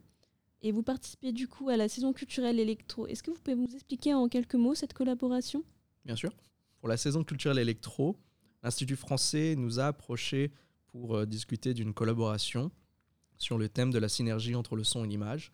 et 0.61 0.71
vous 0.71 0.83
participez 0.83 1.31
du 1.31 1.47
coup 1.47 1.69
à 1.69 1.77
la 1.77 1.87
saison 1.87 2.13
culturelle 2.13 2.59
électro. 2.59 3.07
Est-ce 3.07 3.23
que 3.23 3.31
vous 3.31 3.37
pouvez 3.37 3.55
nous 3.55 3.73
expliquer 3.73 4.13
en 4.13 4.27
quelques 4.27 4.55
mots 4.55 4.75
cette 4.75 4.93
collaboration? 4.93 5.63
Bien 6.05 6.15
sûr. 6.15 6.31
Pour 6.79 6.89
la 6.89 6.97
saison 6.97 7.23
culturelle 7.23 7.59
électro, 7.59 8.17
l'Institut 8.63 8.95
français 8.95 9.55
nous 9.55 9.79
a 9.79 9.85
approchés 9.85 10.51
pour 10.87 11.15
euh, 11.15 11.25
discuter 11.25 11.73
d'une 11.73 11.93
collaboration 11.93 12.71
sur 13.37 13.57
le 13.57 13.69
thème 13.69 13.91
de 13.91 13.99
la 13.99 14.09
synergie 14.09 14.55
entre 14.55 14.75
le 14.75 14.83
son 14.83 15.03
et 15.03 15.07
l'image, 15.07 15.51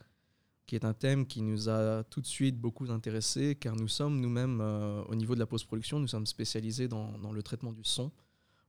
qui 0.68 0.76
est 0.76 0.86
un 0.86 0.94
thème 0.94 1.26
qui 1.26 1.42
nous 1.42 1.68
a 1.68 2.04
tout 2.06 2.22
de 2.22 2.28
suite 2.28 2.58
beaucoup 2.58 2.90
intéressés, 2.92 3.56
car 3.56 3.76
nous 3.76 3.88
sommes 3.88 4.20
nous-mêmes, 4.20 4.62
euh, 4.62 5.04
au 5.06 5.16
niveau 5.16 5.34
de 5.34 5.40
la 5.40 5.46
post-production, 5.46 6.00
nous 6.00 6.08
sommes 6.08 6.26
spécialisés 6.26 6.88
dans, 6.88 7.32
le 7.34 7.44
traitement 7.44 7.74
du 7.74 7.84
son, 7.84 8.12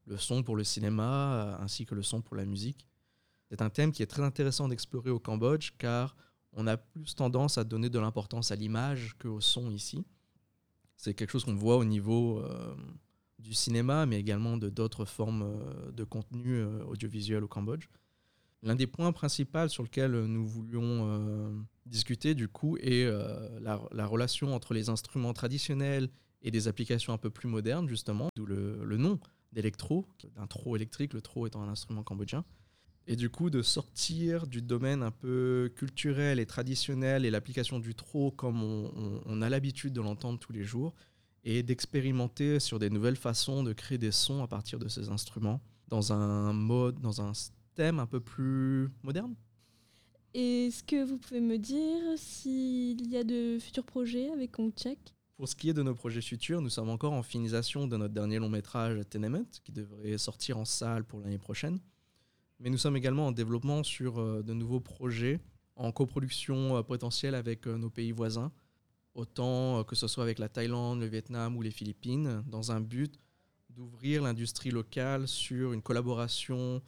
le 0.06 0.16
son 0.16 0.42
pour 0.42 0.56
le 0.56 0.64
cinéma, 0.64 1.35
euh, 1.35 1.62
ainsi 1.62 1.87
que 1.87 1.94
le 1.94 2.02
son 2.02 2.21
pour 2.23 2.37
la 2.37 2.44
musique. 2.44 2.87
C'est 3.50 3.62
un 3.62 3.71
thème 3.71 3.92
qui 3.92 4.02
est 4.02 4.06
très 4.06 4.23
intéressant 4.23 4.68
d'explorer 4.68 5.11
au 5.11 5.18
Cambodge, 5.18 5.73
car 5.78 6.16
on 6.52 6.66
a 6.66 6.76
plus 6.76 7.14
tendance 7.14 7.59
à 7.59 7.64
donner 7.64 7.88
de 7.88 7.99
l'importance 7.99 8.50
à 8.50 8.56
l'image 8.56 9.14
qu'au 9.18 9.40
son 9.40 9.71
ici. 9.71 10.04
C'est 10.97 11.14
quelque 11.14 11.30
chose 11.30 11.44
qu'on 11.44 11.54
voit 11.54 11.76
au 11.76 11.85
niveau 11.85 12.38
euh, 12.38 12.75
du 13.38 13.54
cinéma, 13.54 14.06
mais 14.06 14.18
également 14.18 14.56
de 14.56 14.68
d'autres 14.68 15.04
formes 15.04 15.42
euh, 15.42 15.92
de 15.92 16.04
contenu 16.04 16.62
audiovisuel 16.87 17.44
au 17.44 17.49
Cambodge. 17.49 17.88
L'un 18.62 18.76
des 18.76 18.87
points 18.87 19.12
principaux 19.12 19.68
sur 19.68 19.82
lequel 19.82 20.12
nous 20.12 20.47
voulions 20.47 21.66
discuter, 21.85 22.37
du 22.37 22.47
coup, 22.47 22.76
est 22.76 23.11
la, 23.61 24.06
relation 24.06 24.54
entre 24.54 24.73
les 24.73 24.88
instruments 24.88 25.32
traditionnels 25.32 26.09
et 26.42 26.52
des 26.52 26.68
applications 26.68 27.12
un 27.12 27.18
peu 27.18 27.28
plus 27.28 27.49
modernes, 27.49 27.88
justement, 27.88 28.28
d'où 28.37 28.47
le, 28.47 28.85
le, 28.85 28.97
nom 28.99 29.18
d'électro, 29.52 30.06
d'un 30.37 30.47
tro 30.47 30.76
électrique, 30.76 31.12
le 31.12 31.21
tro 31.21 31.47
étant 31.47 31.62
un 31.62 31.68
instrument 31.68 32.02
cambodgien. 32.02 32.44
Et 33.06 33.16
du 33.16 33.30
coup, 33.30 33.50
de 33.50 33.62
sortir 33.62 34.47
du 34.47 34.62
domaine 34.62 35.02
un 35.02 35.11
peu 35.11 35.73
culturel 35.75 36.38
et 36.38 36.47
traditionnel 36.47 37.25
et 37.25 37.30
l'application 37.30 37.80
du 37.80 37.94
trop 37.94 38.30
comme 38.30 38.62
on, 38.62 39.42
a 39.42 39.49
l'habitude 39.49 39.92
de 39.92 40.00
l'entendre 40.00 40.38
tous 40.38 40.52
les 40.52 40.62
jours, 40.62 40.94
et 41.44 41.64
d'expérimenter 41.64 42.61
sur 42.61 42.78
des 42.78 42.88
nouvelles 42.88 43.16
façons 43.16 43.64
de 43.64 43.73
créer 43.73 43.99
des 43.99 44.12
sons 44.12 44.44
à 44.44 44.47
partir 44.47 44.78
de 44.78 44.87
ces 44.87 45.09
instruments 45.09 45.61
dans 45.88 46.12
un 46.12 46.52
mode, 46.52 47.00
dans 47.00 47.21
un 47.21 47.32
thème 47.75 47.99
un 47.99 48.06
peu 48.06 48.21
plus 48.21 48.88
moderne. 49.02 49.35
Est-ce 50.35 50.85
que 50.85 51.04
vous 51.04 51.18
pouvez 51.18 51.40
me 51.40 51.59
dire 51.59 52.00
s'il 52.16 53.06
y 53.11 53.16
a 53.16 53.25
de 53.25 53.59
futurs 53.59 53.85
projets 53.85 54.30
avec 54.30 54.52
Kongcheck 54.52 54.99
Pour 55.42 55.49
ce 55.49 55.56
qui 55.56 55.70
est 55.70 55.75
de 55.75 55.82
nos 55.82 55.96
projets 55.96 56.20
futurs, 56.20 56.62
nous 56.62 56.68
sommes 56.68 56.88
encore 56.88 57.12
en 57.12 57.25
finisation 57.25 57.88
de 57.88 57.96
notre 57.96 58.14
dernier 58.14 58.38
long 58.38 58.49
métrage 58.49 59.00
Tenement, 59.11 59.42
qui 59.64 59.72
devrait 59.72 60.16
sortir 60.16 60.56
en 60.56 60.64
salle 60.64 61.02
pour 61.02 61.18
l'année 61.18 61.37
prochaine. 61.37 61.80
Mais 62.61 62.70
nous 62.70 62.78
sommes 62.78 62.96
également 62.96 63.26
en 63.26 63.32
développement 63.32 63.82
sur 63.82 64.20
euh, 64.20 64.44
de 64.44 64.54
nouveaux 64.54 64.78
projets 64.78 65.40
en 65.75 65.90
coproduction 65.90 66.76
euh, 66.76 66.82
potentielle 66.84 67.34
avec 67.34 67.66
euh, 67.66 67.76
nos 67.76 67.90
pays 67.90 68.12
voisins, 68.12 68.52
autant 69.14 69.82
que 69.82 69.96
ce 69.96 70.06
soit 70.06 70.22
avec 70.22 70.38
la 70.38 70.49
Thaïlande, 70.49 71.00
le 71.00 71.06
Vietnam 71.06 71.56
ou 71.56 71.62
les 71.62 71.72
Philippines, 71.72 72.44
dans 72.46 72.70
un 72.70 72.80
but 72.80 73.18
d'ouvrir 73.68 74.22
l'industrie 74.22 74.70
locale 74.70 75.26
sur 75.26 75.72
une 75.72 75.82
collaboration 75.82 76.80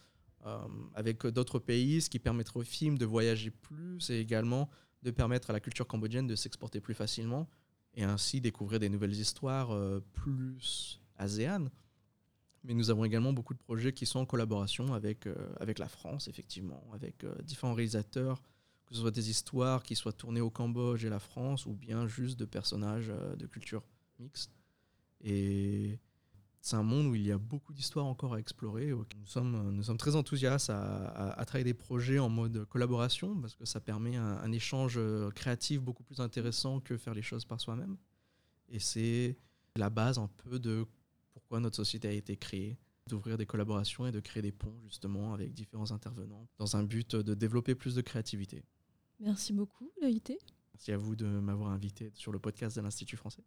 avec 0.94 1.26
d'autres 1.26 1.58
pays, 1.58 2.02
ce 2.02 2.08
qui 2.08 2.20
permettrait 2.20 2.60
aux 2.60 2.62
films 2.62 2.98
de 2.98 3.04
voyager 3.04 3.50
plus 3.50 4.10
et 4.10 4.20
également 4.20 4.68
de 5.02 5.10
permettre 5.10 5.50
à 5.50 5.52
la 5.54 5.58
culture 5.58 5.88
cambodgienne 5.88 6.28
de 6.28 6.36
s'exporter 6.36 6.80
plus 6.80 6.94
facilement 6.94 7.48
et 7.94 8.04
ainsi 8.04 8.40
découvrir 8.40 8.80
des 8.80 8.88
nouvelles 8.88 9.14
histoires 9.14 9.72
euh, 9.72 10.00
plus 10.12 11.00
ASEAN. 11.16 11.66
Mais 12.64 12.74
nous 12.74 12.90
avons 12.90 13.04
également 13.04 13.32
beaucoup 13.32 13.52
de 13.54 13.58
projets 13.58 13.92
qui 13.92 14.06
sont 14.06 14.20
en 14.20 14.26
collaboration 14.26 14.94
avec, 14.94 15.26
euh, 15.26 15.34
avec 15.60 15.78
la 15.78 15.88
France, 15.88 16.28
effectivement, 16.28 16.82
avec 16.94 17.26
différents 17.42 17.74
réalisateurs, 17.74 18.42
que 18.86 18.94
ce 18.94 19.02
soit 19.02 19.10
des 19.10 19.28
histoires 19.28 19.82
qui 19.82 19.94
soient 19.94 20.12
tournées 20.12 20.40
au 20.40 20.50
Cambodge 20.50 21.04
et 21.04 21.10
la 21.10 21.18
France, 21.18 21.66
ou 21.66 21.74
bien 21.74 22.06
juste 22.06 22.38
de 22.38 22.46
personnages 22.46 23.12
de 23.36 23.46
culture 23.46 23.82
mixte. 24.18 24.50
Et 25.22 25.98
c'est 26.64 26.76
un 26.76 26.82
monde 26.82 27.08
où 27.08 27.14
il 27.14 27.26
y 27.26 27.30
a 27.30 27.36
beaucoup 27.36 27.74
d'histoires 27.74 28.06
encore 28.06 28.32
à 28.32 28.40
explorer. 28.40 28.86
Nous 28.86 29.26
sommes, 29.26 29.70
nous 29.72 29.82
sommes 29.82 29.98
très 29.98 30.16
enthousiastes 30.16 30.70
à, 30.70 31.44
travailler 31.46 31.64
des 31.64 31.74
projets 31.74 32.18
en 32.18 32.30
mode 32.30 32.64
collaboration 32.64 33.38
parce 33.38 33.54
que 33.54 33.66
ça 33.66 33.80
permet 33.80 34.16
un, 34.16 34.50
échange 34.50 34.98
créatif 35.34 35.82
beaucoup 35.82 36.02
plus 36.02 36.20
intéressant 36.20 36.80
que 36.80 36.96
faire 36.96 37.12
les 37.12 37.20
choses 37.20 37.44
par 37.44 37.60
soi-même. 37.60 37.98
Et 38.70 38.78
c'est 38.78 39.36
la 39.76 39.90
base 39.90 40.16
un 40.16 40.30
peu 40.38 40.58
de 40.58 40.86
pourquoi 41.34 41.60
notre 41.60 41.76
société 41.76 42.08
a 42.08 42.12
été 42.12 42.34
créée, 42.34 42.78
d'ouvrir 43.08 43.36
des 43.36 43.44
collaborations 43.44 44.06
et 44.06 44.12
de 44.12 44.20
créer 44.20 44.42
des 44.42 44.52
ponts 44.52 44.80
justement 44.84 45.34
avec 45.34 45.52
différents 45.52 45.92
intervenants 45.92 46.48
dans 46.56 46.76
un 46.76 46.82
but 46.82 47.14
de 47.14 47.34
développer 47.34 47.74
plus 47.74 47.94
de 47.94 48.00
créativité. 48.00 48.64
Merci 49.20 49.52
beaucoup, 49.52 49.90
Loïté. 50.00 50.38
Merci 50.72 50.92
à 50.92 50.96
vous 50.96 51.14
de 51.14 51.26
m'avoir 51.26 51.72
invité 51.72 52.10
sur 52.14 52.32
le 52.32 52.38
podcast 52.38 52.74
de 52.76 52.80
l'Institut 52.80 53.18
français. 53.18 53.44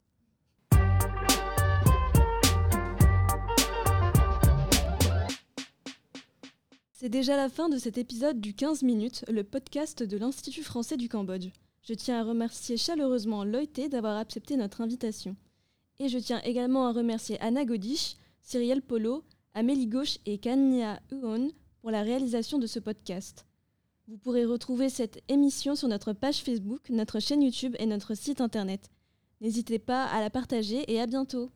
C'est 7.00 7.10
déjà 7.10 7.38
la 7.38 7.48
fin 7.48 7.70
de 7.70 7.78
cet 7.78 8.00
épisode 8.00 8.42
du 8.42 8.56
15 8.56 8.82
minutes, 8.82 9.24
le 9.28 9.44
podcast 9.44 10.02
de 10.02 10.18
l'Institut 10.18 10.64
français 10.64 10.98
du 10.98 11.10
Cambodge. 11.10 11.50
Je 11.84 11.94
tiens 11.94 12.20
à 12.20 12.24
remercier 12.24 12.76
chaleureusement 12.76 13.44
Loïté 13.44 13.88
d'avoir 13.88 14.18
accepté 14.18 14.58
notre 14.58 14.82
invitation. 14.82 15.36
Et 16.00 16.10
je 16.10 16.18
tiens 16.18 16.42
également 16.42 16.88
à 16.88 16.92
remercier 16.92 17.40
Anna 17.40 17.66
Godish, 17.66 18.16
Cyrielle 18.42 18.82
Polo, 18.82 19.24
Amélie 19.54 19.86
Gauche 19.86 20.18
et 20.26 20.40
Kanya 20.40 21.00
Uon 21.12 21.52
pour 21.82 21.92
la 21.92 22.02
réalisation 22.02 22.58
de 22.58 22.66
ce 22.66 22.80
podcast. 22.80 23.46
Vous 24.08 24.18
pourrez 24.18 24.46
retrouver 24.46 24.90
cette 24.90 25.22
émission 25.28 25.76
sur 25.76 25.90
notre 25.90 26.14
page 26.14 26.42
Facebook, 26.42 26.90
notre 26.90 27.20
chaîne 27.20 27.44
YouTube 27.44 27.76
et 27.78 27.86
notre 27.86 28.16
site 28.16 28.42
internet. 28.42 28.90
N'hésitez 29.40 29.78
pas 29.78 30.06
à 30.06 30.20
la 30.20 30.32
partager 30.32 30.92
et 30.92 31.00
à 31.00 31.06
bientôt. 31.06 31.52